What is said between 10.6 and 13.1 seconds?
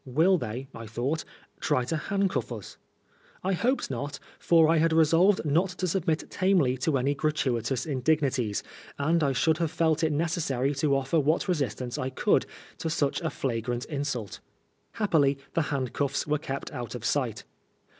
to offer what resistance I could to